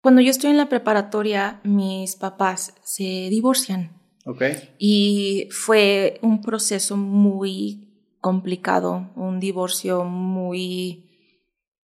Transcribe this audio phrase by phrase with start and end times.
[0.00, 4.00] Cuando yo estoy en la preparatoria, mis papás se divorcian.
[4.24, 4.42] Ok.
[4.78, 7.84] Y fue un proceso muy
[8.20, 11.04] complicado, un divorcio muy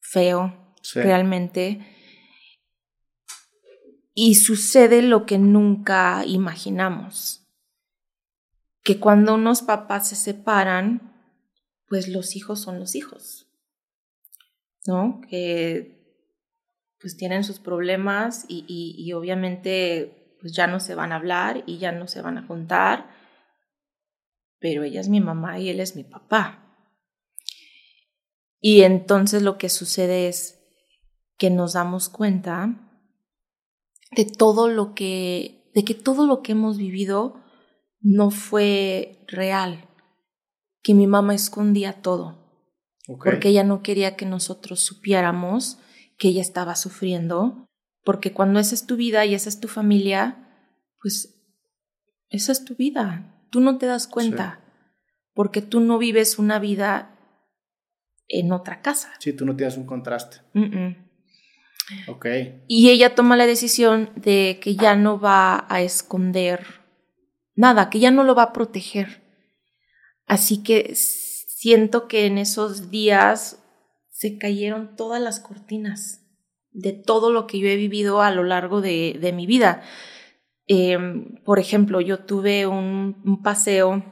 [0.01, 1.01] feo, Sí.
[1.01, 1.81] realmente.
[4.15, 7.49] Y sucede lo que nunca imaginamos,
[8.83, 11.13] que cuando unos papás se separan,
[11.89, 13.49] pues los hijos son los hijos,
[14.87, 15.21] ¿no?
[15.29, 15.94] Que
[17.05, 21.63] pues tienen sus problemas y, y- y obviamente pues ya no se van a hablar
[21.67, 23.11] y ya no se van a juntar,
[24.59, 26.63] pero ella es mi mamá y él es mi papá.
[28.59, 30.63] Y entonces lo que sucede es
[31.37, 32.75] que nos damos cuenta
[34.17, 37.39] de todo lo que, de que todo lo que hemos vivido
[38.01, 39.91] no fue real,
[40.83, 42.39] que mi mamá escondía todo,
[43.35, 45.77] porque ella no quería que nosotros supiéramos
[46.19, 47.67] que ella estaba sufriendo,
[48.05, 50.49] porque cuando esa es tu vida y esa es tu familia,
[51.01, 51.35] pues
[52.31, 54.61] esa es tu vida, tú no te das cuenta,
[55.33, 57.17] porque tú no vives una vida
[58.29, 59.13] en otra casa.
[59.19, 60.39] Sí, tú no tienes un contraste.
[60.55, 60.97] Mm-mm.
[62.09, 62.27] Ok.
[62.67, 66.65] Y ella toma la decisión de que ya no va a esconder
[67.55, 69.23] nada, que ya no lo va a proteger.
[70.27, 73.64] Así que siento que en esos días
[74.15, 76.21] se cayeron todas las cortinas
[76.71, 79.83] de todo lo que yo he vivido a lo largo de, de mi vida.
[80.69, 80.97] Eh,
[81.45, 84.05] por ejemplo, yo tuve un, paseo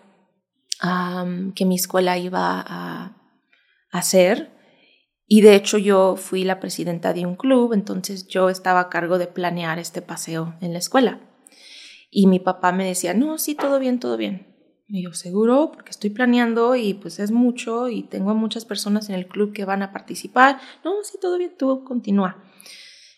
[1.54, 3.16] que mi escuela iba a,
[3.92, 4.50] a hacer
[5.28, 9.18] y de hecho yo fui la presidenta de un club, entonces yo estaba a cargo
[9.18, 11.20] de planear este paseo en la escuela.
[12.10, 14.51] Y mi papá me decía, no, sí, todo bien, todo bien.
[14.88, 19.14] Y yo, seguro, porque estoy planeando y pues es mucho y tengo muchas personas en
[19.14, 20.58] el club que van a participar.
[20.84, 22.36] No, sí, todo bien, tú continúa.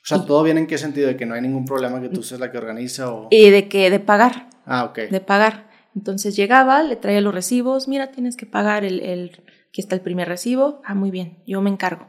[0.03, 1.09] O sea, Y- ¿todo bien en qué sentido?
[1.09, 3.29] ¿De que no hay ningún problema que tú seas la que organiza o...?
[3.31, 4.99] Y de que, de pagar, Ah, ok.
[5.11, 5.71] de pagar.
[5.97, 10.01] Entonces llegaba, le traía los recibos, mira, tienes que pagar el, el, aquí está el
[10.03, 12.09] primer recibo, ah, muy bien, yo me encargo.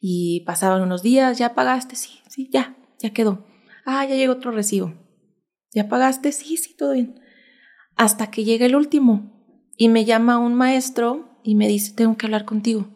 [0.00, 3.44] Y pasaban unos días, ya pagaste, sí, sí, ya, ya quedó.
[3.84, 4.94] Ah, ya llegó otro recibo.
[5.72, 6.30] ¿Ya pagaste?
[6.32, 7.20] Sí, sí, todo bien.
[7.96, 9.30] Hasta que llega el último
[9.76, 12.88] y me llama un maestro y me dice, tengo que hablar contigo.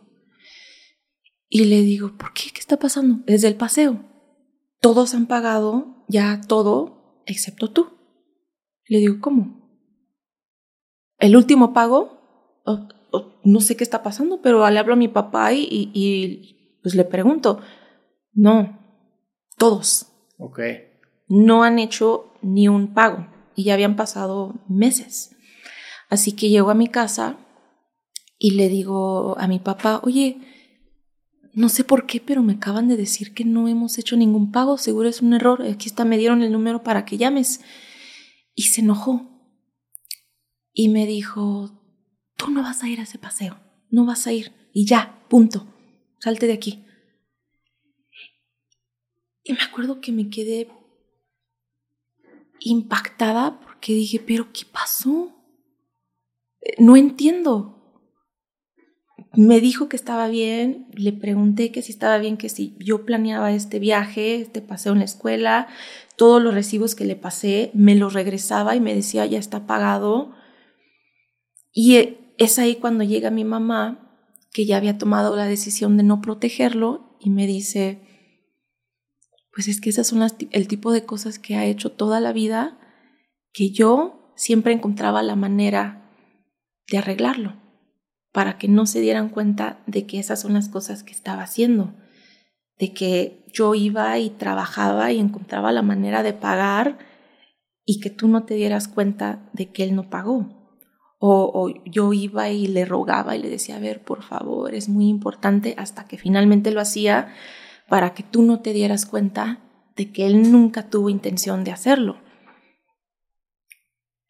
[1.48, 2.50] Y le digo, ¿por qué?
[2.53, 3.20] ¿Qué está pasando?
[3.26, 4.04] Es del paseo.
[4.81, 7.88] Todos han pagado ya todo, excepto tú.
[8.87, 9.69] Le digo, ¿cómo?
[11.19, 12.60] ¿El último pago?
[12.64, 15.91] Oh, oh, no sé qué está pasando, pero le hablo a mi papá y, y-
[15.94, 17.60] y, pues le pregunto.
[18.32, 18.78] No,
[19.56, 20.60] todos Ok.
[21.28, 23.26] no han hecho ni un pago
[23.58, 25.34] y ya habían pasado meses.
[26.08, 27.36] Así que llego a mi casa
[28.38, 30.38] y le digo a mi papá, oye,
[31.54, 34.78] no sé por qué, pero me acaban de decir que no hemos hecho ningún pago,
[34.78, 37.60] seguro es un error, aquí está, me dieron el número para que llames.
[38.54, 39.28] Y se enojó
[40.72, 41.82] y me dijo,
[42.36, 43.58] tú no vas a ir a ese paseo,
[43.90, 45.66] no vas a ir y ya, punto,
[46.20, 46.84] salte de aquí.
[49.42, 50.69] Y me acuerdo que me quedé
[52.60, 55.32] impactada porque dije, pero ¿qué pasó?
[56.60, 57.74] Eh, No entiendo.
[59.34, 63.52] Me dijo que estaba bien, le pregunté que si estaba bien, que si yo planeaba
[63.52, 65.69] este viaje, este paseo en la escuela,
[66.16, 70.34] todos los recibos que le pasé, me los regresaba y me decía, ya está pagado.
[71.72, 74.19] Y eh, es ahí cuando llega mi mamá,
[74.52, 78.07] que ya había tomado la decisión de no protegerlo, y me dice,
[79.58, 82.32] pues es que esas son las, el tipo de cosas que ha hecho toda la
[82.32, 82.78] vida
[83.52, 86.12] que yo siempre encontraba la manera
[86.88, 87.56] de arreglarlo
[88.30, 91.92] para que no se dieran cuenta de que esas son las cosas que estaba haciendo,
[92.78, 96.98] de que yo iba y trabajaba y encontraba la manera de pagar
[97.84, 100.70] y que tú no te dieras cuenta de que él no pagó.
[101.19, 104.88] O, o yo iba y le rogaba y le decía, a ver, por favor, es
[104.88, 107.34] muy importante, hasta que finalmente lo hacía
[107.88, 109.60] para que tú no te dieras cuenta
[109.97, 112.19] de que él nunca tuvo intención de hacerlo.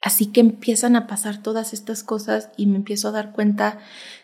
[0.00, 3.80] Así que empiezan a pasar todas estas cosas y me empiezo a dar cuenta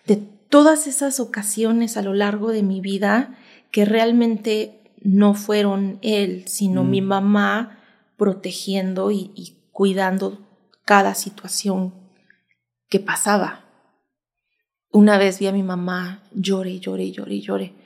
[0.06, 3.36] de todas esas ocasiones a lo largo de mi vida
[3.72, 6.90] que realmente no fueron él, sino Mm.
[6.90, 7.78] mi mamá
[8.16, 10.38] protegiendo y, y cuidando
[10.84, 11.92] cada situación
[12.88, 13.64] que pasaba.
[14.92, 17.83] Una vez vi a mi mamá llore, llore, llore, llore.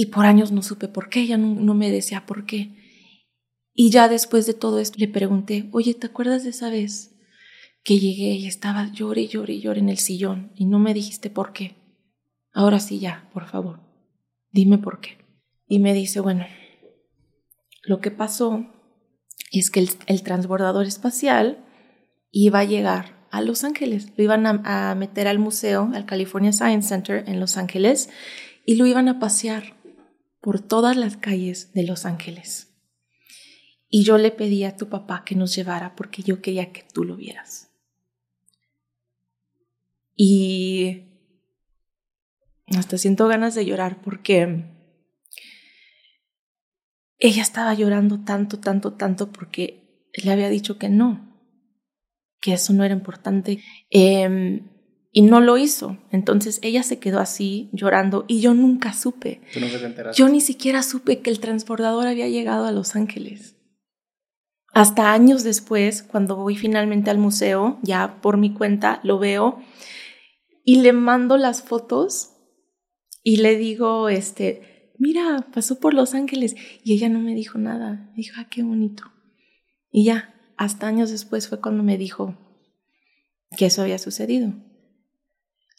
[0.00, 2.70] Y por años no supe por qué, ella no, me decía por qué.
[3.74, 7.16] Y ya después de todo esto le pregunté, oye, ¿te acuerdas de esa vez
[7.82, 11.52] que llegué y estaba llore, llore, llore en el sillón y no me dijiste por
[11.52, 11.74] qué?
[12.52, 13.80] Ahora sí ya, por favor,
[14.52, 15.18] dime por qué.
[15.66, 16.46] Y me dice, bueno,
[17.82, 18.66] Lo que pasó
[19.50, 21.66] es que el, transbordador espacial
[22.30, 24.12] iba a llegar a Los Ángeles.
[24.16, 28.10] Lo iban a, a, meter al museo, al California Science Center en Los Ángeles,
[28.64, 29.77] y lo iban a pasear
[30.48, 32.74] por todas las calles de Los Ángeles.
[33.90, 37.04] Y yo le pedí a tu papá que nos llevara porque yo quería que tú
[37.04, 37.70] lo vieras.
[40.16, 41.02] Y
[42.74, 44.64] hasta siento ganas de llorar porque
[47.18, 51.38] ella estaba llorando tanto, tanto, tanto porque le había dicho que no,
[52.40, 53.62] que eso no era importante.
[53.90, 54.66] Em,
[55.18, 55.98] y no lo hizo.
[56.12, 59.40] Entonces ella se quedó así llorando y yo nunca supe.
[60.14, 63.56] Yo ni siquiera supe que el transbordador había llegado a Los Ángeles.
[64.72, 69.60] Hasta años después, cuando voy finalmente al museo, ya por mi cuenta, lo veo
[70.64, 72.34] y le mando las fotos
[73.24, 76.54] y le digo, este, mira, pasó por Los Ángeles
[76.84, 78.08] y ella no me dijo nada.
[78.10, 79.02] Me dijo, ah, qué bonito.
[79.90, 82.38] Y ya, hasta años después fue cuando me dijo
[83.56, 84.54] que eso había sucedido.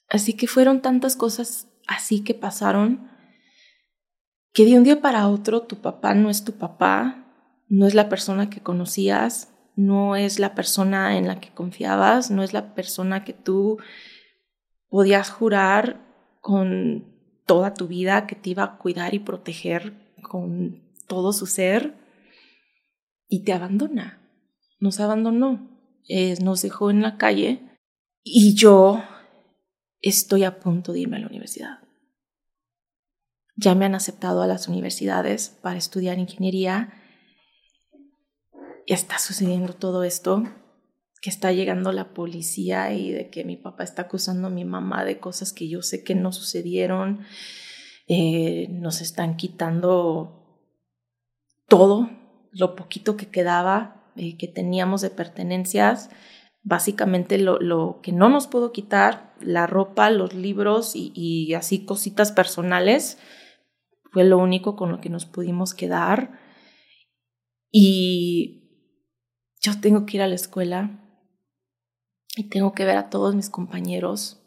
[0.10, 3.10] Así que fueron tantas cosas así que pasaron
[4.54, 7.26] que de un día para otro tu papá no es tu papá,
[7.68, 12.44] no es la persona que conocías, no es la persona en la que confiabas, no
[12.44, 13.78] es la persona que tú
[14.90, 16.02] podías jurar
[16.42, 17.06] con
[17.46, 21.96] toda tu vida que te iba a cuidar y proteger con todo su ser
[23.28, 24.20] y te abandona,
[24.80, 25.70] nos abandonó,
[26.42, 27.78] nos dejó en la calle
[28.24, 29.04] y yo
[30.02, 31.80] estoy a punto de irme a la universidad.
[33.56, 36.94] Ya me han aceptado a las universidades para estudiar ingeniería.
[38.88, 40.44] Está sucediendo todo esto,
[41.22, 45.04] que está llegando la policía y de que mi papá está acusando a mi mamá
[45.04, 47.26] de cosas que yo sé que no sucedieron,
[48.08, 50.40] eh, nos están quitando
[51.68, 52.10] todo,
[52.52, 56.10] lo poquito que quedaba, eh, que teníamos de pertenencias,
[56.70, 61.84] básicamente lo, lo, que no nos puedo quitar, la ropa, los libros y, y así
[61.84, 63.18] cositas personales,
[64.12, 66.40] fue lo único con lo que nos pudimos quedar.
[67.72, 68.70] Y
[69.60, 71.04] yo tengo que ir a la escuela
[72.36, 74.42] y tengo que ver a todos mis compañeros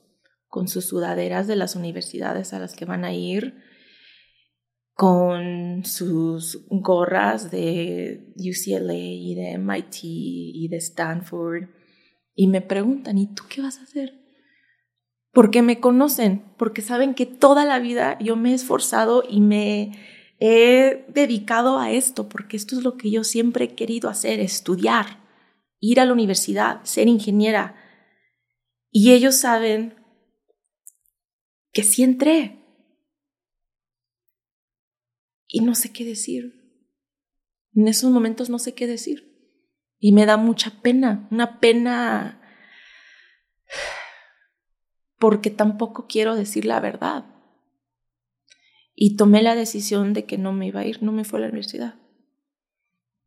[0.47, 3.55] con sus sudaderas de las universidades a las que van a ir,
[4.95, 11.82] con sus gorras de UCLA y de MIT y de Stanford,
[12.35, 14.19] y me preguntan, ¿y tú qué vas a hacer?
[15.33, 19.93] Porque me conocen, porque saben que toda la vida yo me he esforzado y me
[20.39, 25.23] he dedicado a esto porque esto es lo que yo siempre he querido hacer, estudiar,
[25.79, 27.77] ir a la universidad, ser ingeniera.
[28.91, 29.95] Y ellos saben
[31.73, 32.59] que sí entré.
[35.49, 36.61] Y no sé qué decir.
[37.75, 39.32] En esos momentos no sé qué decir.
[40.05, 42.41] Y me da mucha pena, una pena
[45.17, 47.25] porque tampoco quiero decir la verdad
[48.97, 51.43] y tomé la decisión de que no me iba a ir, no me fue a
[51.43, 51.95] la universidad,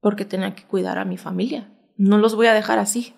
[0.01, 1.73] porque tenía que cuidar a mi familia.
[1.95, 3.13] No los voy a dejar así.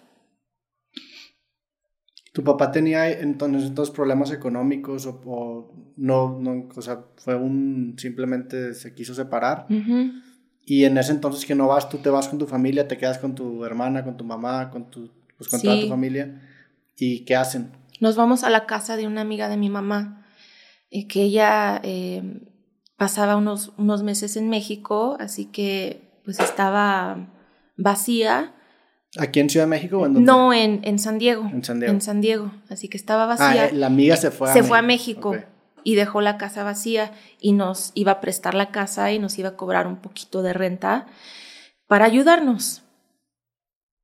[2.31, 8.93] ¿Tu papá tenía entonces, problemas económicos o, no, no, o sea, fue un, simplemente se
[8.93, 9.65] quiso separar?
[10.69, 13.19] Y en ese entonces que no vas, tú te vas con tu familia, te quedas
[13.19, 16.41] con tu hermana, con tu mamá, con, tu, pues, con toda tu familia.
[16.97, 17.71] ¿Y qué hacen?
[18.01, 20.27] Nos vamos a la casa de una amiga de mi mamá
[20.91, 22.21] eh, que ella eh,
[22.97, 27.29] pasaba unos, unos meses en México, así que pues estaba
[27.77, 28.53] vacía.
[29.17, 30.29] ¿Aquí en Ciudad de México o en dónde?
[30.29, 31.49] No, en, en San Diego.
[31.49, 31.93] En San Diego.
[31.93, 32.51] En San Diego.
[32.69, 33.69] Así que estaba vacía.
[33.71, 34.67] Ah, la amiga se fue a Se México.
[34.67, 35.35] fue a México
[35.87, 39.47] y dejó la casa vacía y nos iba a prestar la casa y nos iba
[39.47, 41.07] a cobrar un poquito de renta
[41.87, 42.83] para ayudarnos.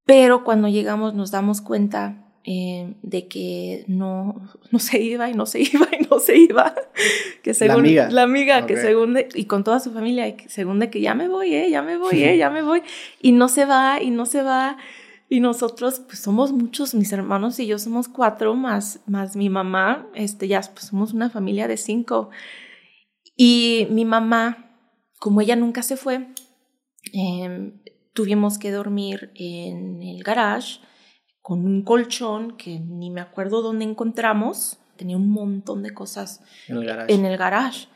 [0.06, 5.46] Pero cuando llegamos nos damos cuenta eh, de que no, no se iba y no
[5.46, 6.74] se iba y no se iba.
[7.44, 8.10] Que según, la amiga.
[8.12, 11.54] La amiga, que según, y con toda su familia, según de que ya me voy,
[11.54, 12.82] eh, ya me voy, eh, ya me voy.
[13.22, 14.78] Y no se va, y no se va.
[15.34, 20.08] Y nosotros, pues somos muchos, mis hermanos y yo somos cuatro, más, más mi mamá,
[20.14, 22.30] este, ya pues, somos una familia de cinco.
[23.36, 24.78] Y mi mamá,
[25.18, 26.28] como ella nunca se fue,
[27.14, 27.82] em,
[28.14, 30.82] tuvimos que dormir en el garage
[31.42, 34.78] con un colchón que ni me acuerdo dónde encontramos.
[34.98, 37.12] Tenía un montón de cosas en el garage.
[37.12, 37.88] En el garage.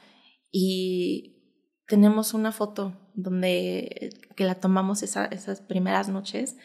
[0.51, 1.36] Y
[1.86, 6.58] tenemos una foto donde que la tomamos esas primeras noches.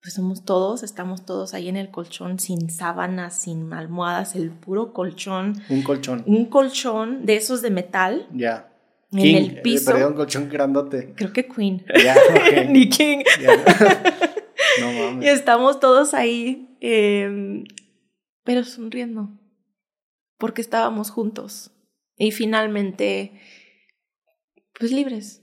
[0.00, 4.92] Pues somos todos, estamos todos ahí en el colchón sin sábanas, sin almohadas, el puro
[4.92, 5.60] colchón.
[5.68, 6.22] Un colchón.
[6.26, 8.28] Un colchón de esos de metal.
[8.32, 8.72] Ya.
[9.10, 9.90] en el eh, piso.
[9.92, 11.14] perdón, colchón grandote.
[11.16, 11.84] Creo que Queen.
[12.02, 12.68] Ya, ok.
[12.70, 13.24] Ni King.
[13.42, 13.56] Ya.
[14.80, 15.28] no Y mames.
[15.30, 17.64] estamos todos ahí, eh,
[18.44, 19.30] pero sonriendo,
[20.38, 21.72] porque estábamos juntos
[22.16, 23.40] y finalmente,
[24.78, 25.42] pues libres.